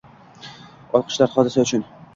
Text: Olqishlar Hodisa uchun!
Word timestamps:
Olqishlar 1.01 1.37
Hodisa 1.37 1.67
uchun! 1.69 1.89